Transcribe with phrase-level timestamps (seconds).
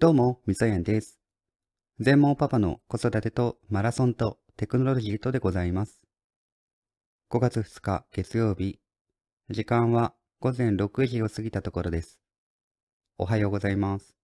[0.00, 1.20] どうも、みそやんです。
[1.98, 6.00] 全盲パパの子育てとマラソンとテクノロジーとでございます。
[7.30, 8.80] 5月2日月曜日、
[9.50, 12.18] 時間は午前6時を過ぎたところです。
[13.18, 14.16] おはようございます。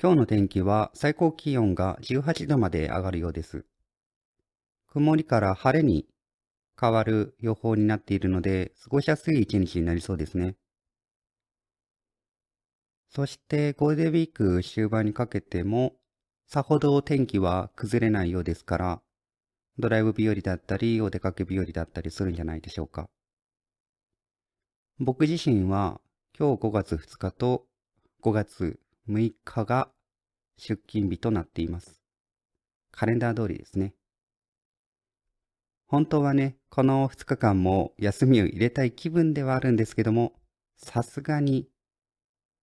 [0.00, 3.64] 今日の天気は最高気温が18度まで上がるようです。
[4.92, 6.06] 曇りから晴れに
[6.80, 10.54] 変わる予報になっているので、過ごしやすい一日になりそうですね。
[13.10, 15.96] そしてゴールデンウィーク終盤にかけても、
[16.46, 19.02] さほど天気は崩れないようですから、
[19.78, 23.08] ドライブ日和だったり、お出かけ日和だったりするんじゃないでしょうか。
[25.00, 26.00] 僕自身は
[26.38, 27.66] 今日5月2日と
[28.22, 29.90] 5月6日が
[30.56, 32.00] 出勤日となっています。
[32.92, 33.94] カレンダー通りですね。
[35.86, 40.34] 本当はね、この2日間も休みを入れたい気分ではあるんですけども、
[40.76, 41.69] さすがに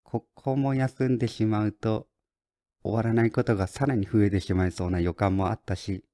[0.10, 2.08] ここも休んでしまうと、
[2.82, 6.06] 終わらないことがさらに増えてしまいそうな予感もあったし、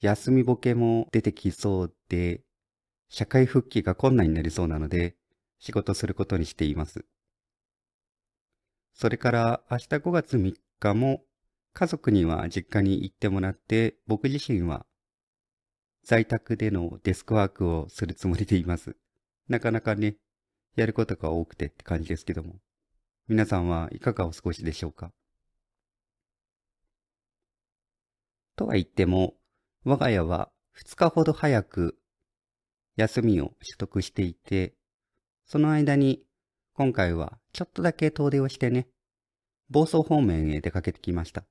[0.00, 2.44] 休みボケも出てきそうで、
[3.08, 5.16] 社会復帰が困難になりそうなので、
[5.58, 7.04] 仕事することにしています。
[8.92, 11.24] それから明日5月3日も、
[11.72, 14.86] 家族には実家に行ってもらって、僕自身は
[16.04, 18.96] 在宅でのデスクワークをするつもりでいます。
[19.48, 20.14] なかなかね、
[20.76, 22.60] やることが多くてって感じですけども。
[23.26, 25.10] 皆さんはいかがお過ごしでしょうか？
[28.54, 29.32] とは言っても、
[29.82, 31.96] 我が家は2日ほど早く
[32.96, 34.74] 休みを取得していて、
[35.46, 36.20] その間に
[36.74, 38.88] 今回はちょっとだけ遠出をしてね、
[39.70, 41.44] 房総方面へ出かけてきました。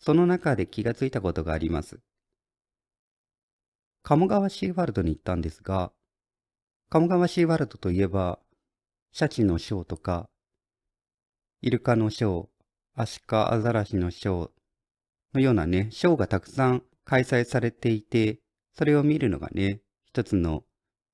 [0.00, 1.98] その中で気がついたことがあります。
[4.02, 5.92] 鴨川シーワールドに行ったんですが、
[6.90, 8.38] 鴨川シーワールドといえば、
[9.14, 10.30] シャチのショーとか、
[11.60, 12.46] イルカのショー、
[12.94, 14.50] アシカアザラシのショー
[15.34, 18.40] のようなね、ショーがたくさん開催されていて、
[18.72, 20.64] それを見るのがね、一つの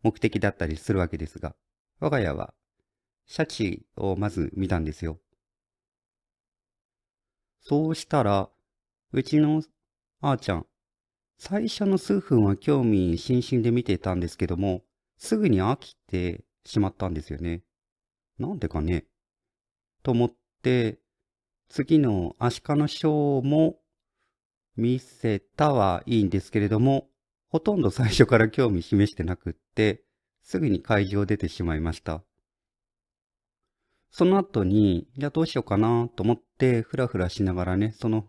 [0.04, 1.56] 目的だったりするわけですが、
[1.98, 2.54] 我が家は
[3.26, 5.18] シャチをまず見たんですよ。
[7.60, 8.48] そうしたら、
[9.10, 9.60] うちの
[10.20, 10.66] あーちゃん、
[11.36, 14.84] 最初の数分は興味津々で見てたんですけども、
[15.16, 17.64] すぐに飽きてしまったんですよね。
[18.38, 19.04] なんでかね？
[20.02, 20.32] と思っ
[20.62, 20.98] て、
[21.68, 23.76] 次のアシカのショーも
[24.76, 27.08] 見せたはいいんですけれども、
[27.48, 30.02] ほとんど最初から興味示してなくって、
[30.42, 32.22] すぐに会場出てしまいました。
[34.10, 38.24] その後に、じゃあどうしようかなと思って、ふらふらしながらね、その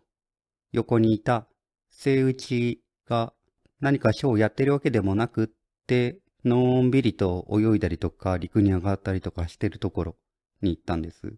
[0.71, 1.47] 横にいた
[1.89, 3.33] セイウチが
[3.79, 5.47] 何かショーをやってるわけでもなくっ
[5.87, 10.15] て、のんびりと泳いだりとか陸に上がったりとかしてるところ
[10.61, 11.33] に行ったんです。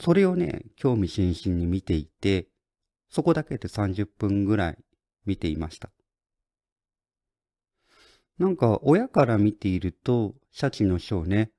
[0.00, 2.48] それをね、興味津々に見ていて、
[3.10, 4.78] そこだけで30分ぐらい
[5.26, 5.90] 見ていました。
[8.38, 11.50] なんか親から見ていると、シャチのショーね、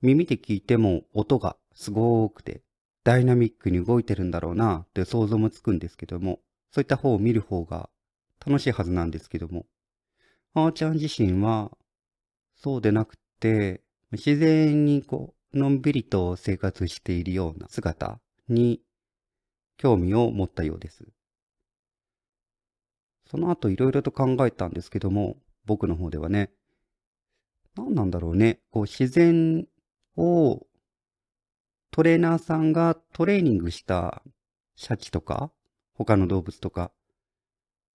[0.00, 2.62] 耳で聞いても音がすごくて、
[3.04, 7.90] ダイナミックに動いてるんだろうなって想像もつくんですけども、そういった方を見る方が
[8.44, 9.66] 楽しいはずなんですけども、
[10.54, 11.70] あーちゃん自身は
[12.64, 18.80] そうでなくて、自然にこう、のんびりと生活しているような姿に
[19.76, 21.04] 興味を持ったようです。
[23.26, 25.36] その後いろいろと考えたんですけども、
[25.66, 26.52] 僕の方ではね、
[27.76, 29.66] 何なんだろうね、こう自然
[30.16, 30.66] を
[31.90, 34.22] トレーナーさんがトレーニングした
[34.74, 35.52] シャチとか、
[35.92, 36.92] 他の動物とか、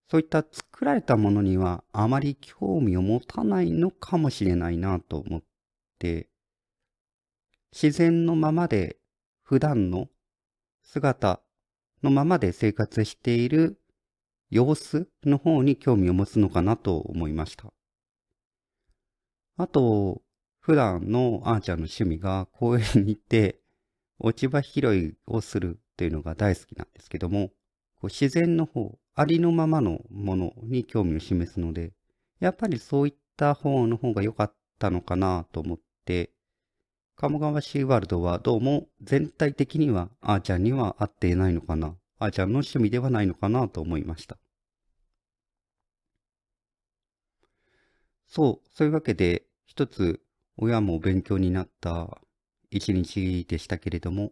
[0.10, 5.44] そういった作られたものにはあまり興味を持たないのかもしれないなと思っ
[6.00, 6.30] て、
[7.72, 8.98] 自然のままで
[9.44, 10.08] 普段の
[10.82, 11.42] 姿
[12.02, 13.80] のままで生活している
[14.50, 17.72] 様子の方に興味を持つのかなと思いました。
[19.58, 20.24] あと、
[20.60, 23.60] 普段のあーちゃんの趣味が公園に行って
[24.18, 27.50] 落ち葉拾いをするっていうのが大好きなんですけども、
[28.02, 31.94] こう自然の方、ありのままのものに興味を示すので、
[32.40, 36.32] やっぱりそういった方の方が良かったのかなと思って、
[37.16, 44.38] 鴨川シーワールドはどうも全体的にはあーちゃんには合っていないのかな、あーちゃんの趣味ではないのかなと思いました。
[48.30, 50.22] そう、そういうわけで、一つ
[50.56, 52.22] 親も勉強になった
[52.72, 54.32] 一日でしたけれども、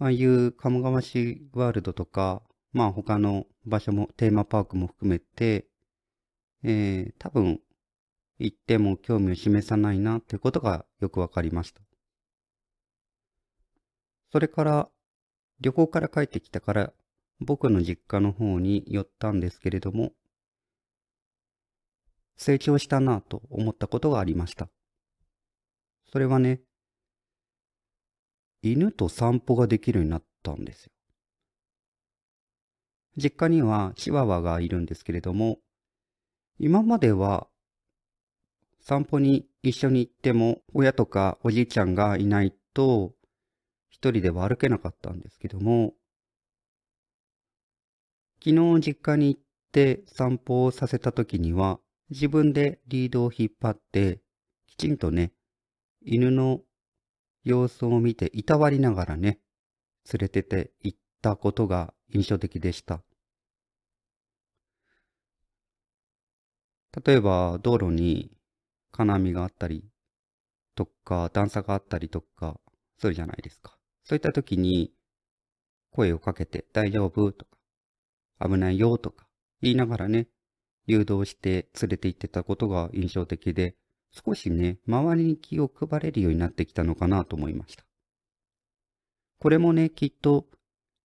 [0.00, 2.42] ああいう鴨川市ワールドとか、
[2.72, 5.66] まあ他の場所も、テーマパークも含めて、
[6.62, 7.60] えー、多分
[8.38, 11.80] 行っても興味を示さないなっていうことがよくわかりました。
[14.30, 14.88] それから
[15.60, 16.92] 旅行から帰ってきたから
[17.40, 20.12] 僕の実家の方に寄ったんですけれども、
[22.36, 24.68] 成長したなと思ったことがありました。
[26.10, 26.60] それはね、
[28.62, 30.92] 犬と散歩ができるようになったんですよ。
[33.18, 35.58] 実家にはチワワがいるんですけれども、
[36.58, 37.48] 今までは
[38.80, 43.12] 散歩に一緒に行っても親とかおじいちゃんがいないと
[43.90, 45.94] 一人では歩けなかったんですけども、
[48.42, 49.40] 昨日実家に行っ
[49.72, 51.80] て散歩をさせた時には
[52.10, 54.20] 自分でリードを引っ張って
[54.68, 55.32] きちんとね、
[56.02, 56.60] 犬の
[57.42, 59.40] 様子を見ていたわりながらね、
[60.12, 63.02] 連れてて行ったことが印象的でした。
[67.04, 68.30] 例えば道路に
[68.92, 69.84] 金網があったり
[70.74, 72.58] とか段差があったりとか
[72.98, 73.76] するじゃないですか。
[74.04, 74.92] そういった時に
[75.90, 77.32] 声をかけて大丈夫？
[77.32, 78.98] とか危ないよ？
[78.98, 79.26] とか
[79.60, 80.28] 言いながらね、
[80.86, 83.74] 誘導して連れて行ってたことが印象的で、
[84.10, 87.84] 少しね、周りに気を配れるようになってきたのかなと思いました。
[89.40, 90.46] これもね、きっと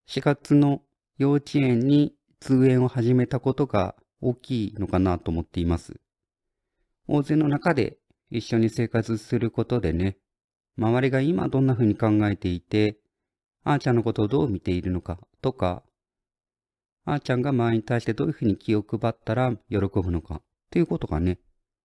[0.08, 0.82] 4月の
[1.18, 6.00] 幼稚園に通園を始めたことが大きいのかなと思っています。
[7.08, 7.98] 大勢の中で
[8.32, 10.18] 一緒に生活することでね、
[10.78, 12.98] 周りが今どんな風に考えていて、
[13.64, 15.84] あーちゃんのことをどう見ているのかとか、
[17.06, 20.42] あーちゃんが周りに対してどういう風に気を配ったら喜ぶのかっ
[20.72, 21.40] ていうことがね、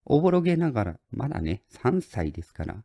[0.05, 2.84] おぼろげながら、まだね、3歳ですから、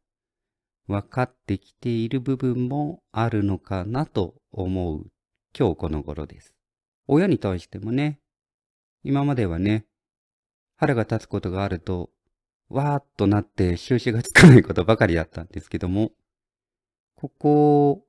[0.87, 5.05] 分かってきている部分もあるのかなと思う
[5.57, 6.53] 今日この頃です。
[7.07, 8.19] 親に対してもね、
[9.03, 9.85] 今まではね、
[10.75, 12.09] 腹が立つことがあると、
[12.69, 16.11] わーっとなって収拾がつかないことばかりだったんですけども、
[17.15, 18.05] ここ、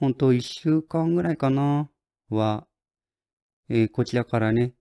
[0.00, 1.90] ほんと一週間ぐらいかな、
[2.28, 2.66] は、
[3.68, 4.74] えー、こちらからね、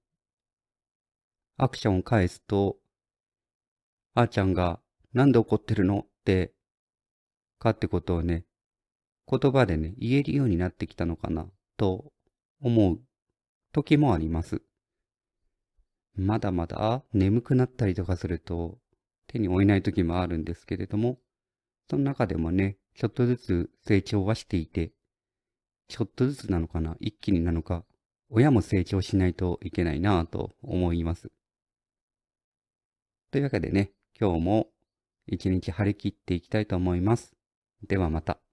[1.57, 2.77] アクションを返すと、
[4.13, 4.79] あーちゃんが
[5.13, 5.99] なんで怒ってるの？
[5.99, 6.53] って、
[7.59, 8.45] かってことをね、
[9.29, 11.47] 言葉でね、言えるようになってきたのかな、
[11.77, 12.11] と
[12.61, 12.99] 思う
[13.71, 14.61] 時もあります。
[16.15, 18.77] まだまだ眠くなったりとかすると
[19.27, 21.19] 手に負えない時もあるんですけれども、
[21.89, 24.94] その中でもね、ちょっとずつ成長はしていて、
[25.88, 27.83] ちょっとずつなのかな、一気になのか、
[28.29, 31.31] 親も成長しないといけないなぁと思います。
[33.31, 34.67] というわけでね、今日も
[35.27, 37.35] 一日張り切っていきたいと思います。
[37.88, 38.44] ではまた。